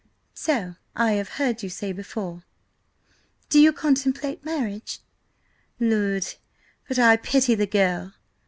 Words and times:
"So 0.33 0.77
I 0.95 1.11
have 1.11 1.29
heard 1.37 1.61
you 1.61 1.69
say 1.69 1.91
before. 1.91 2.41
Do 3.49 3.59
you 3.59 3.71
contemplate 3.71 4.43
marriage? 4.43 4.97
Lud! 5.79 6.25
but 6.87 6.97
I 6.97 7.17
pity 7.17 7.53
the 7.53 7.67
girl." 7.67 8.11